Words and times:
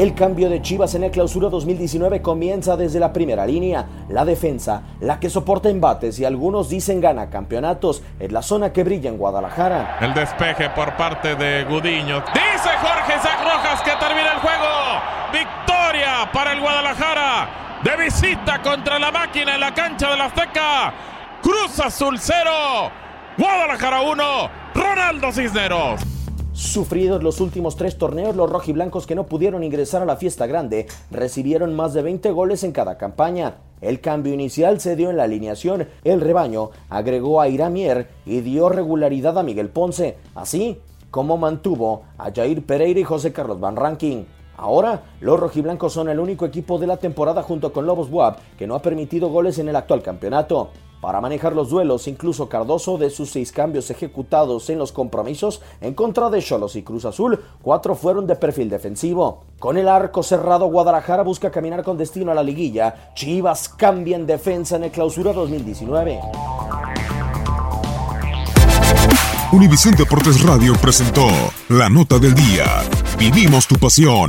El 0.00 0.14
cambio 0.14 0.48
de 0.48 0.62
Chivas 0.62 0.94
en 0.94 1.04
el 1.04 1.10
clausura 1.10 1.50
2019 1.50 2.22
comienza 2.22 2.74
desde 2.74 2.98
la 2.98 3.12
primera 3.12 3.44
línea. 3.44 3.84
La 4.08 4.24
defensa, 4.24 4.80
la 4.98 5.20
que 5.20 5.28
soporta 5.28 5.68
embates 5.68 6.18
y 6.18 6.24
algunos 6.24 6.70
dicen 6.70 7.02
gana 7.02 7.28
campeonatos, 7.28 8.02
es 8.18 8.32
la 8.32 8.40
zona 8.40 8.72
que 8.72 8.82
brilla 8.82 9.10
en 9.10 9.18
Guadalajara. 9.18 9.98
El 10.00 10.14
despeje 10.14 10.70
por 10.70 10.96
parte 10.96 11.34
de 11.34 11.64
Gudiño. 11.64 12.24
Dice 12.32 12.70
Jorge 12.80 13.14
Isaac 13.14 13.40
Rojas 13.44 13.82
que 13.82 13.90
termina 13.90 14.32
el 14.32 14.38
juego. 14.38 14.68
Victoria 15.34 16.30
para 16.32 16.54
el 16.54 16.62
Guadalajara. 16.62 17.80
De 17.84 18.02
visita 18.02 18.62
contra 18.62 18.98
la 18.98 19.10
máquina 19.10 19.52
en 19.52 19.60
la 19.60 19.74
cancha 19.74 20.12
de 20.12 20.16
la 20.16 20.24
Azteca. 20.24 20.94
Cruz 21.42 21.78
Azul 21.78 22.18
0. 22.18 22.50
Guadalajara 23.36 24.00
1. 24.00 24.50
Ronaldo 24.76 25.30
Cisneros. 25.30 26.19
Sufridos 26.60 27.22
los 27.22 27.40
últimos 27.40 27.74
tres 27.74 27.96
torneos, 27.96 28.36
los 28.36 28.50
rojiblancos 28.50 29.06
que 29.06 29.14
no 29.14 29.24
pudieron 29.24 29.64
ingresar 29.64 30.02
a 30.02 30.04
la 30.04 30.16
fiesta 30.16 30.46
grande 30.46 30.88
recibieron 31.10 31.74
más 31.74 31.94
de 31.94 32.02
20 32.02 32.30
goles 32.32 32.64
en 32.64 32.72
cada 32.72 32.98
campaña. 32.98 33.56
El 33.80 34.02
cambio 34.02 34.34
inicial 34.34 34.78
se 34.78 34.94
dio 34.94 35.08
en 35.08 35.16
la 35.16 35.22
alineación. 35.22 35.88
El 36.04 36.20
rebaño 36.20 36.68
agregó 36.90 37.40
a 37.40 37.48
Iramier 37.48 38.10
y 38.26 38.42
dio 38.42 38.68
regularidad 38.68 39.38
a 39.38 39.42
Miguel 39.42 39.70
Ponce, 39.70 40.18
así 40.34 40.78
como 41.10 41.38
mantuvo 41.38 42.02
a 42.18 42.30
Jair 42.30 42.62
Pereira 42.66 43.00
y 43.00 43.04
José 43.04 43.32
Carlos 43.32 43.58
Van 43.58 43.76
Ranking. 43.76 44.24
Ahora, 44.58 45.04
los 45.22 45.40
rojiblancos 45.40 45.94
son 45.94 46.10
el 46.10 46.20
único 46.20 46.44
equipo 46.44 46.78
de 46.78 46.86
la 46.86 46.98
temporada 46.98 47.42
junto 47.42 47.72
con 47.72 47.86
Lobos 47.86 48.10
Buap 48.10 48.38
que 48.58 48.66
no 48.66 48.74
ha 48.74 48.82
permitido 48.82 49.30
goles 49.30 49.58
en 49.58 49.70
el 49.70 49.76
actual 49.76 50.02
campeonato. 50.02 50.68
Para 51.00 51.20
manejar 51.22 51.54
los 51.54 51.70
duelos, 51.70 52.06
incluso 52.08 52.48
Cardoso, 52.48 52.98
de 52.98 53.08
sus 53.08 53.30
seis 53.30 53.52
cambios 53.52 53.90
ejecutados 53.90 54.68
en 54.68 54.78
los 54.78 54.92
compromisos 54.92 55.62
en 55.80 55.94
contra 55.94 56.28
de 56.28 56.42
Cholos 56.42 56.76
y 56.76 56.82
Cruz 56.82 57.06
Azul, 57.06 57.42
cuatro 57.62 57.94
fueron 57.94 58.26
de 58.26 58.36
perfil 58.36 58.68
defensivo. 58.68 59.44
Con 59.58 59.78
el 59.78 59.88
arco 59.88 60.22
cerrado, 60.22 60.66
Guadalajara 60.66 61.22
busca 61.22 61.50
caminar 61.50 61.82
con 61.82 61.96
destino 61.96 62.30
a 62.32 62.34
la 62.34 62.42
liguilla. 62.42 63.12
Chivas 63.14 63.70
cambia 63.70 64.16
en 64.16 64.26
defensa 64.26 64.76
en 64.76 64.84
el 64.84 64.90
clausura 64.90 65.32
2019. 65.32 66.20
Univisión 69.52 69.94
Deportes 69.96 70.42
Radio 70.42 70.74
presentó 70.80 71.26
La 71.70 71.88
Nota 71.88 72.18
del 72.18 72.34
Día. 72.34 72.66
Vivimos 73.18 73.66
tu 73.66 73.76
pasión. 73.76 74.28